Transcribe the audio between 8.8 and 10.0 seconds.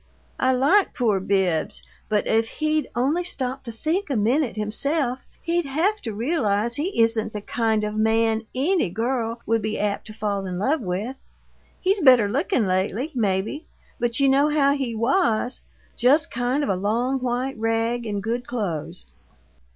girl would be